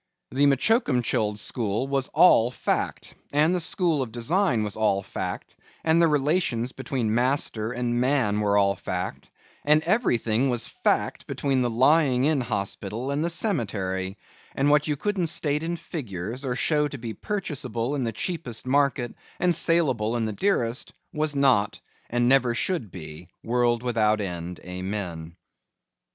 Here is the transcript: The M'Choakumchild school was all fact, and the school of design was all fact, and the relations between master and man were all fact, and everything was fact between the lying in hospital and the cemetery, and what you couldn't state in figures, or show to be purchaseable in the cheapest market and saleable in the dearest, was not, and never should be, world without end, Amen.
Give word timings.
The 0.31 0.47
M'Choakumchild 0.47 1.37
school 1.37 1.87
was 1.87 2.07
all 2.07 2.49
fact, 2.49 3.13
and 3.31 3.53
the 3.53 3.59
school 3.59 4.01
of 4.01 4.11
design 4.11 4.63
was 4.63 4.75
all 4.75 5.03
fact, 5.03 5.55
and 5.83 6.01
the 6.01 6.07
relations 6.07 6.71
between 6.71 7.13
master 7.13 7.71
and 7.71 8.01
man 8.01 8.39
were 8.39 8.57
all 8.57 8.75
fact, 8.75 9.29
and 9.63 9.83
everything 9.83 10.49
was 10.49 10.67
fact 10.67 11.27
between 11.27 11.61
the 11.61 11.69
lying 11.69 12.23
in 12.23 12.41
hospital 12.41 13.11
and 13.11 13.23
the 13.23 13.29
cemetery, 13.29 14.17
and 14.55 14.71
what 14.71 14.87
you 14.87 14.95
couldn't 14.95 15.27
state 15.27 15.61
in 15.61 15.75
figures, 15.77 16.43
or 16.43 16.55
show 16.55 16.87
to 16.87 16.97
be 16.97 17.13
purchaseable 17.13 17.93
in 17.95 18.03
the 18.03 18.11
cheapest 18.11 18.65
market 18.65 19.13
and 19.39 19.53
saleable 19.53 20.15
in 20.17 20.25
the 20.25 20.33
dearest, 20.33 20.93
was 21.13 21.35
not, 21.35 21.79
and 22.09 22.27
never 22.27 22.55
should 22.55 22.89
be, 22.89 23.29
world 23.43 23.83
without 23.83 24.19
end, 24.19 24.59
Amen. 24.65 25.35